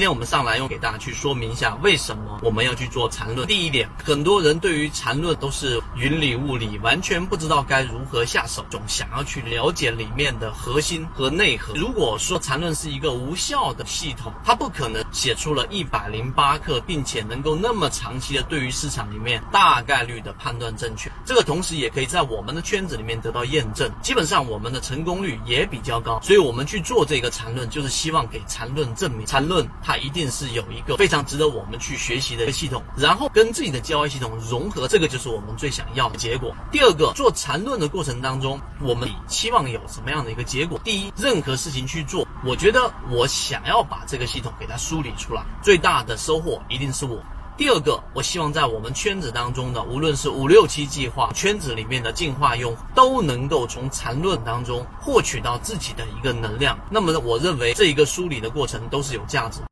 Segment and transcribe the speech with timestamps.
[0.00, 3.46] 今天我们上来用给大家去说明一下，为什么我们要去做缠论。
[3.46, 11.74] 第一点，很多人对于缠论都是云里雾里，完全不知道该如何下手，总想要去了解里面的核心和内核。
[11.74, 21.12] 如果说缠论是一个无效的系统，它不可能写出了一百零八课，并且能够那么长期的对于市场里面大概率的判断正确。
[21.26, 26.18] 这个同时也可以在我们的圈子里面得到验证，基本上我们的成功率也比较高。
[26.22, 29.68] 所以我们去做这个缠论，就是希望给缠论证明，缠论。
[29.90, 36.54] 它一定是有一个非常值得我们去学习的一个系统，然后跟自己的交易系统融合，这个就是我们最想要的结果。
[36.70, 40.80] 第二个，做缠论的过程当中，我们期望有什么样的一个结果？
[40.84, 47.20] 第一，任何事情去做，我觉得我想要把这个系统给它梳理出来，最大的收获一定是我。
[47.56, 56.78] 第二个，我希望在我们圈子当中的，无论是五六七计划圈子里面的进化用户，都能够从缠论当中获取到自己的一个能量。
[56.88, 59.60] 那么，我认为这一个梳理的过程都是有价值。